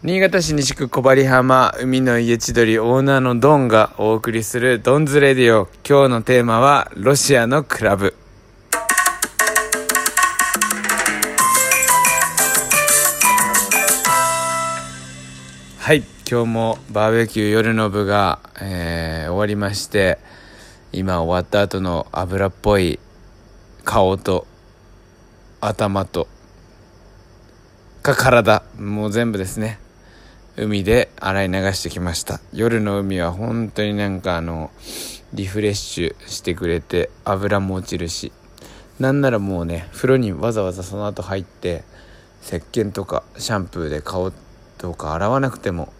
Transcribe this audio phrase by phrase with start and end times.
[0.00, 5.66] 新潟市西区小針浜海の家千鳥オーナーのドンがお送りするドンズレディオ。
[5.84, 8.14] 今日のテーマはロシアのクラブ。
[15.78, 20.18] はい今日もバーベキュー夜の部が、えー終わりまして
[20.92, 23.00] 今終わった後の油っぽい
[23.82, 24.46] 顔と
[25.60, 26.28] 頭と
[28.02, 29.80] か体もう全部ですね。
[30.60, 32.40] 海で洗い流してきました。
[32.52, 34.72] 夜の海は本当になんかあの
[35.32, 38.32] リフレッシュしてくれて油も落ちるし。
[38.98, 41.84] なんならもうね風呂にわざわざその後入って
[42.42, 44.32] 石鹸とかシャンプーで顔
[44.78, 45.92] とか洗わなくても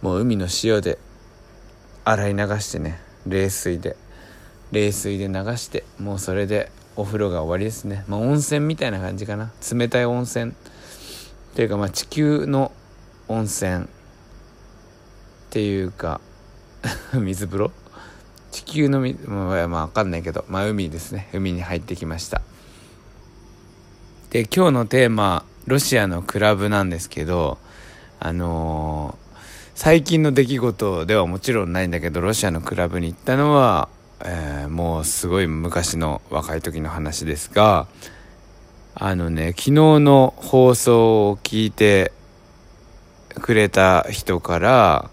[0.00, 0.98] もう海の塩で
[2.06, 3.98] 洗い流してね冷水で
[4.72, 8.04] 冷水で流してもうそれでお風呂が終わりですね。
[8.08, 9.52] まあ温泉みたいな感じかな。
[9.70, 10.52] 冷たい温泉。
[10.52, 10.54] っ
[11.54, 12.72] ていうかまあ地球の
[13.28, 13.86] 温泉。
[15.48, 16.20] っていうか
[17.14, 17.70] 水風呂？
[18.50, 21.28] 地球の水まあまあ分かんないけどまあ海ですね。
[21.32, 22.42] 海に入ってきました。
[24.30, 27.56] で今日のテーマロシアのクラブなんですけど
[28.20, 29.28] あのー
[29.74, 33.88] 最近の出来事ではもちろんないんだけどロシアのクラブに行ったのは、
[34.24, 37.86] えーもうすごい昔の若い時の話ですが
[38.96, 42.12] あのね昨日の放送を聞いて
[43.38, 45.10] くれた人から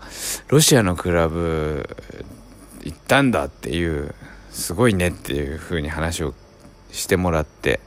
[0.47, 1.87] ロシアのクラブ
[2.83, 4.13] 行ったんだっていう
[4.51, 6.33] すごいねっていう風に話を
[6.91, 7.79] してもらって。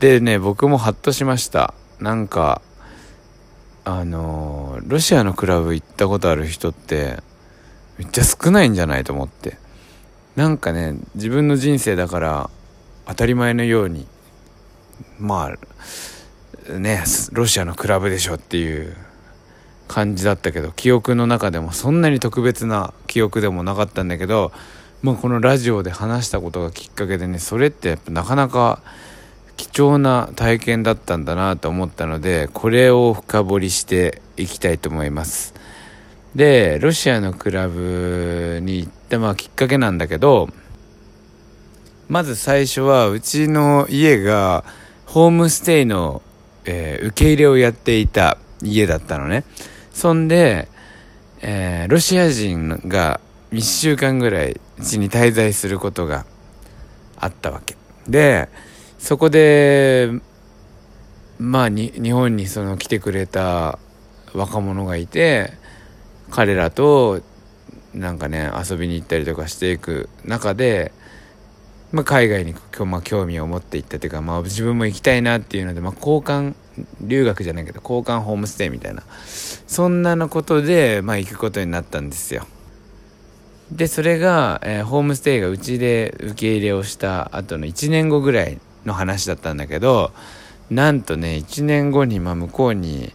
[0.00, 1.74] でね僕もハッとしました。
[2.00, 2.62] なんか
[3.84, 7.22] あのロシアのクラブ行ったことある人って
[7.98, 9.56] めっちゃ少ないんじゃないと思って。
[10.36, 12.50] なんかね自分の人生だから
[13.06, 14.06] 当たり前のように
[15.18, 15.58] まあ
[16.68, 18.96] ねロシアのクラブでしょっていう
[19.86, 24.52] 感じだったけど記憶の中でもそんなに特別な記憶でもなかったんだけど、
[25.02, 28.82] まあ、このラジオで話したことがきっかけでねそれってやっぱなかなか
[29.56, 35.54] 貴重な体験だったんだなと思ったのでこれを深掘りしていきたいと思います。
[36.34, 40.48] でロシアのクラブに行ったまあきっかけなんだけど
[42.08, 44.64] まず最初はうちの家が
[45.04, 46.22] ホームステイの、
[46.64, 49.44] えー受け入れをやっていた家だったのね。
[49.92, 50.68] そんで、
[51.40, 53.20] えーロシア人が
[53.52, 56.26] 1週間ぐらいうちに滞在することが
[57.16, 57.76] あったわけ。
[58.08, 58.48] で
[58.98, 60.10] そこで
[61.38, 63.78] まあに日本にその来てくれた
[64.34, 65.52] 若者がいて
[66.30, 67.20] 彼らと
[67.94, 70.92] なんかね遊びに行ったりとかしていく中で、
[71.90, 72.54] まあ、海外に、
[72.86, 76.54] まあ、興味を持っていったというか、まあ、自分も行きたいなっていうので、まあ、交換
[77.00, 82.46] 留学じゃないけど交換ホームステイみたいなそんなのことで、まあ、行くことになったんですよ。
[83.72, 90.10] でそれが、えーホームステイがうちで受け入れをした後の1年後ぐらいの話だったんだけど
[90.70, 93.12] なんとね1年後にまあ向こうに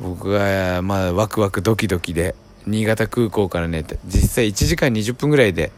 [0.00, 2.36] 僕がまあワクワクドキドキで
[2.66, 5.72] 新潟空港からね実際1時間20分ぐらいで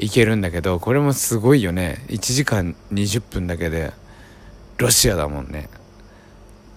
[0.00, 2.04] 行けるんだけどこれもすごいよね。
[2.08, 3.92] 1時間20分だけで。
[4.80, 5.68] ロシアだもんね。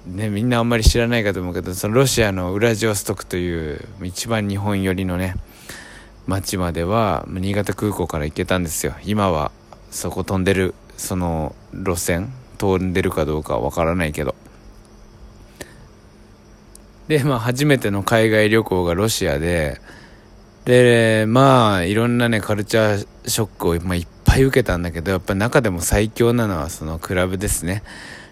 [0.06, 5.36] ねみんなあんまり知らないかと思うけどそのロシアのウラジオストクという一番日本寄りのね
[6.28, 8.94] 町までは新潟空港から行けたんですよ。
[9.06, 9.54] 今は
[9.90, 14.36] そこ飛んでるその路線飛んでるかどうかわからないけど。
[17.08, 19.80] でまあ初めての海外旅行がロシアで
[20.66, 27.84] でまあいろんなねカルチャーショックを、まあ、いっぱい受けたんだけどやっぱ中でも最強なのはそのクラブですね。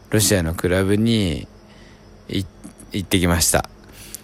[0.09, 1.47] ロシアのクラブに
[2.27, 2.45] 行
[2.97, 3.69] ってきました。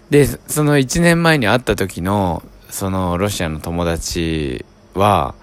[0.10, 5.36] でその1年前に会った時のそのロシアの友達は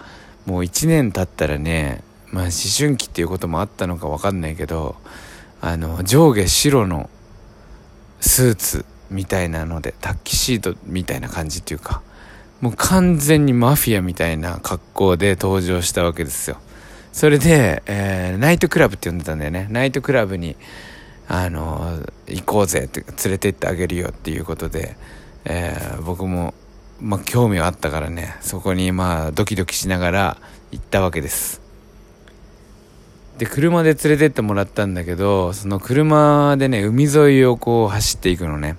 [0.47, 4.97] もう1年経ったらねまあ思春期っていうこともあったのか分かんないけど
[5.61, 7.11] あの上下白の
[8.21, 12.03] スーツみたいなのでタッキシートみたいな感じっていうか
[12.65, 16.57] もう完全にマフィアみたいな格好で登場したわけですよ。
[17.13, 19.69] それで、えーナイトクラブって呼んでたんだよね。
[19.71, 20.57] ナイトクラブに
[21.29, 24.97] あの行こうぜって連れてってあげるよっていうことで、
[25.45, 26.55] えー僕も
[27.03, 28.35] まあ興味はあったからね。
[28.41, 30.37] そこにまあドキドキしながら
[30.73, 31.61] 行ったわけです。
[33.37, 38.79] で車で連れてってもらったんだけどその車でね海沿いをこう走っていくのね。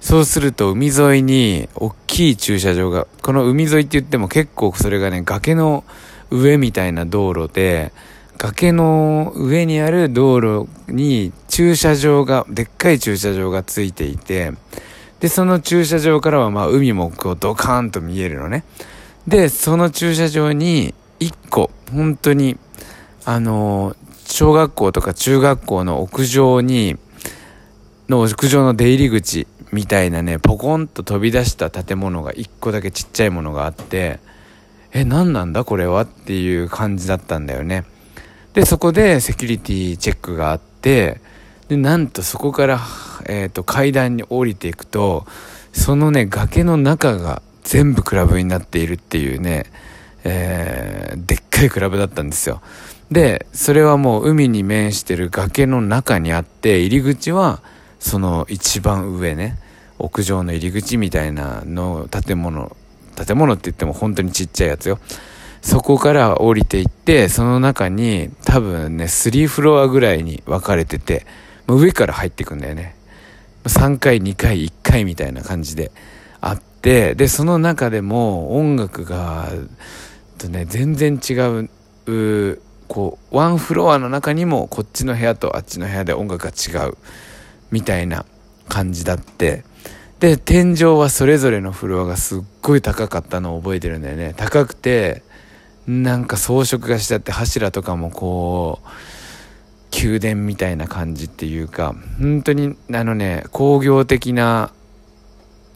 [0.00, 5.84] そうすると海沿いに大きい駐車場がこの海沿いって言っても結構それがね崖の
[6.30, 7.92] 上みたいな道路で
[8.38, 14.52] 崖の上にある道路に駐車場が、でっかい駐車場がついていて、
[15.20, 18.64] で、その駐車場からはまあ海もこうドカーンと見えるのね。
[19.26, 22.58] で、その駐車場に一個、本当に、
[23.24, 23.96] あの
[24.26, 26.96] 小学校とか中学校の屋上に、
[28.08, 34.20] の屋上の出入り口みたいなね、ポコンと飛び出した建物が一個だけちっちゃいものがあって、
[34.92, 37.84] え、何なんだこれはっていう感じだったんだよね。
[38.54, 41.20] で、そこでセキュリティチェックがあって、
[41.68, 42.80] で、なんとそこから、
[43.26, 45.26] えっ、ー、と、階段に降りていくと、
[45.72, 49.66] そのね、崖の中が全部クラブになっているっていうね、
[50.24, 52.62] えー、でっかいクラブだったんですよ。
[53.10, 57.62] で、それはもう海に面してる崖の中にあって、入り口は、
[58.06, 59.58] その一番上ね、
[59.98, 62.76] 屋上の入り口みたいなの建物、
[63.16, 65.00] 建物って言っても本当にちっちゃいやつよ。
[65.60, 71.26] そこから降りていって、その中に多分ね、3フロアぐらいに分かれてて、
[71.66, 72.94] 上から入ってくんだよね。
[73.64, 75.90] 3回、2回、1回みたいな感じで
[76.40, 79.48] あって、で、その中でも音楽が、
[80.38, 81.68] とね、全然違う、
[82.06, 86.96] うこう、ワンフロアの中にもこっちの部屋とあっちの部屋で音楽が違う、
[87.70, 88.24] みたいな
[88.68, 89.64] 感じだって、
[90.20, 94.34] で、天井はそれぞれのフロアがすっごい高かったのを覚えてるんだよね。
[94.36, 95.22] 高くて、
[95.86, 98.88] なんか装飾がしてあって柱とかもこう
[99.96, 104.72] 宮殿みたいな感じっていうか本当にあのね工業的な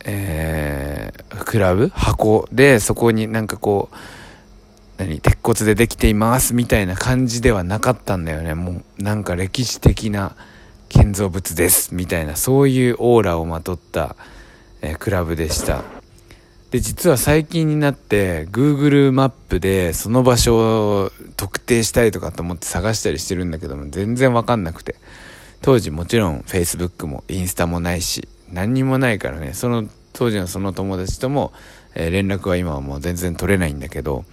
[0.07, 3.97] えー、クラブ箱でそこになんかこう
[4.97, 10.37] 何鉄骨でできていますみたいな感じではなかったんだよねもうなんか歴史的な
[10.91, 14.17] 建造物ですみたいなそういうオーラをまとった、
[14.83, 15.83] え、クラブでした
[16.71, 24.97] で、実は最近になって Google マップでその場所を特定したいとかと思って探したりしてるんだけども全然わかんなくて。
[25.63, 31.53] 当時もちろん Facebook もインスタもないし何にもないからね、その当時のその友達とも、
[31.95, 34.25] え、連絡は今はもう全然取れないんだけど、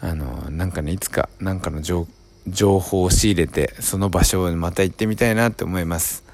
[0.00, 2.10] あの、なんかね、いつかなんかの情報
[2.46, 6.24] 情報を仕入れてその場所をまた行ってみたいなって思います。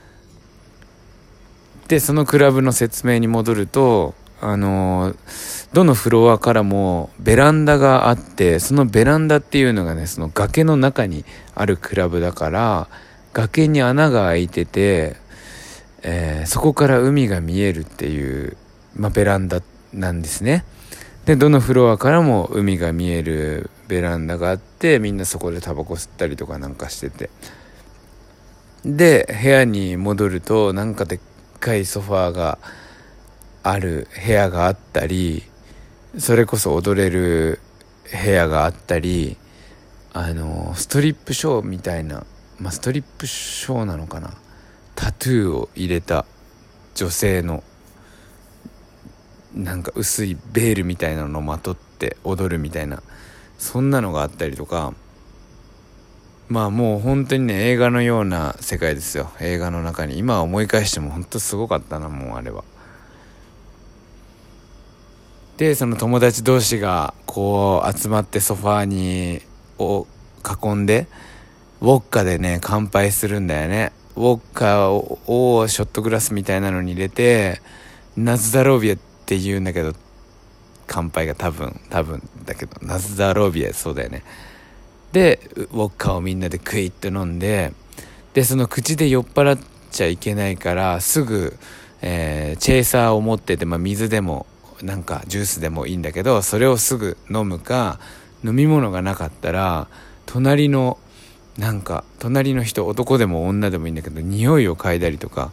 [1.88, 5.14] で、そのクラブの説明に戻ると、あの
[5.72, 11.24] どのフロアからもベランダがあってそのベランダっていうのがねその崖の中に
[11.54, 12.88] あるクラブだから
[13.32, 15.16] 崖に穴が開いてて、
[16.02, 18.58] えー、そこから海が見えるっていう、
[18.94, 19.62] まあ、ベランダ
[19.94, 20.66] なんですね
[21.26, 27.30] でどのフロアからも海が見えるベランダがあってみんなそこでタバコ吸ったりとかなんかしてて。
[28.84, 31.20] で部屋に戻るとなんかでっ
[31.58, 32.58] かいソファーが
[33.62, 35.42] ある部屋があったり
[36.18, 37.60] それこそ踊れる
[38.12, 39.38] 部屋があったり
[40.12, 42.26] あのストリップショーみたいな、
[42.58, 44.34] まあ、ストリップショーなのかな。
[44.94, 46.24] タトゥーを入れた
[46.94, 47.64] 女性の
[49.54, 53.02] なんか薄いベールみたいなのをまとって踊るみたいな
[53.58, 54.94] そんなのがあったりとか
[56.48, 59.30] まあもう本当にね映画のような世界ですよ。
[59.40, 60.18] 映画の中に。
[60.18, 62.64] 今思い返しても本当すごかったなもうあれは。
[65.56, 69.40] でその友達同士がこう集まってソファーに
[69.78, 70.06] を
[70.44, 71.06] 囲んで
[71.80, 73.92] ウォッカでね乾杯するんだよね。
[74.16, 77.60] ウォッカをショットグラスみたいなのに入れて
[78.16, 78.98] ナズダロービエ
[79.36, 79.92] って言うんだけど
[80.86, 84.22] 乾杯が多分多分だけどナズダロービエそうだよね。
[85.12, 87.72] でウォッカをみんなでクイッと飲んで
[88.34, 89.58] でその口で酔っ払っ
[89.92, 91.56] ちゃいけないからすぐ、
[92.02, 94.46] えー、チェイサーを持ってて、まあ、水でも
[94.82, 98.00] なんかジュースでもいいんだけどそれをすぐ飲むか
[98.44, 99.86] 飲み物がなかったら
[100.26, 100.98] 隣の
[101.58, 105.52] なんか隣の人男でも女でもいいんだけど匂いを嗅いだりとか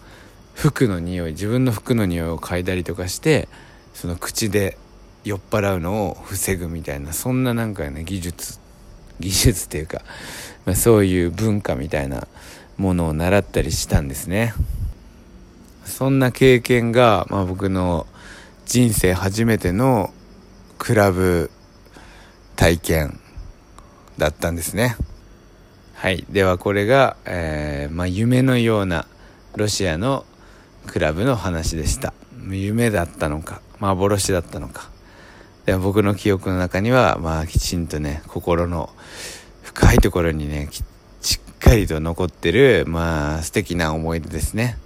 [0.56, 3.48] 服の匂い自分の服の匂いを嗅いだりとかして
[3.94, 4.78] その口で
[5.24, 8.60] 酔っ払うのを防ぐみたいなそんななんかね技術
[9.20, 10.02] 技術っていうか、
[10.66, 12.28] まあ、そういう文化みたいな
[12.78, 14.54] ものを習ったりしたんですね
[15.86, 18.08] そんな経験が、まあ、僕の
[18.66, 20.14] 人生初めての
[20.78, 21.52] クラブ
[22.56, 23.20] 体験
[24.18, 24.96] だったんですね。
[25.94, 26.26] はい。
[26.30, 29.08] ではこれが、えー、まあ、夢のような
[29.56, 30.26] ロシアの
[30.88, 32.14] クラブの話でした。
[32.50, 34.90] 夢だったのか、幻だったのか。
[35.66, 38.90] で僕の記憶の中には、まあきちんとね、心の
[39.64, 40.70] 深いところにね、
[41.22, 44.78] しっかりと残ってる、まあ素敵な思い出ですね。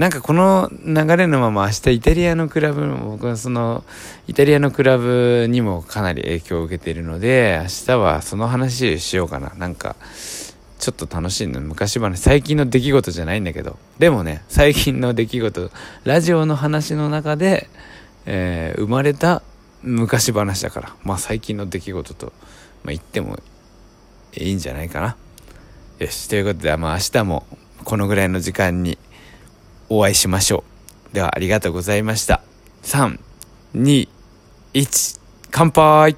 [0.00, 3.84] なんかこの流れのまま明日イタリアのクラブ僕はその
[4.28, 9.96] イタリアのクラブにもかなり影響を受けているので明日はその話しようかななんか
[10.78, 15.70] ちょっと楽しいの昔話最近の出来事じゃないんだけどでもね最近の出来事
[16.04, 17.68] ラジオの話の中で、
[18.26, 19.42] えー、生まれた
[19.82, 22.26] 昔話だからまあ最近の出来事と、
[22.84, 23.38] まあ、言っても
[24.34, 25.16] いいんじゃないかな
[25.98, 27.46] よしということで、まあ、明日も
[27.84, 28.98] このぐらいの時間に
[29.88, 30.64] お会いしましょ
[31.12, 31.14] う。
[31.14, 32.42] ではありがとうございました。
[32.84, 33.18] 3、
[33.74, 34.08] 2、
[34.74, 36.16] 1、乾杯